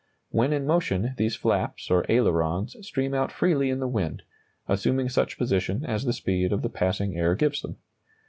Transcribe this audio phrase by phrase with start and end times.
[0.29, 4.23] When in motion these flaps or ailerons stream out freely in the wind,
[4.67, 7.77] assuming such position as the speed of the passing air gives them.